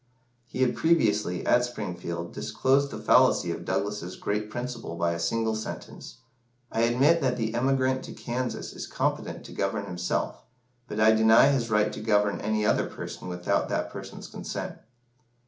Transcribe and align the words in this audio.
He 0.47 0.63
had 0.63 0.75
previously, 0.75 1.45
at 1.45 1.63
Springfield, 1.63 2.33
disclosed 2.33 2.89
the 2.89 2.97
fallacy 2.97 3.51
of 3.51 3.65
Douglas's 3.65 4.15
"great 4.15 4.49
principle" 4.49 4.95
by 4.95 5.11
a 5.11 5.19
single 5.19 5.53
sentence. 5.53 6.17
"I 6.71 6.81
admit 6.81 7.21
that 7.21 7.37
the 7.37 7.53
emigrant 7.53 8.01
to 8.05 8.13
Kansas 8.13 8.73
is 8.73 8.87
competent 8.87 9.45
to 9.45 9.51
govern 9.51 9.85
himself, 9.85 10.41
but 10.87 10.99
I 10.99 11.11
deny 11.11 11.49
his 11.49 11.69
right 11.69 11.93
to 11.93 11.99
govern 12.01 12.41
any 12.41 12.65
other 12.65 12.87
person 12.87 13.27
without 13.27 13.69
that 13.69 13.91
person's 13.91 14.27
consent." 14.27 14.79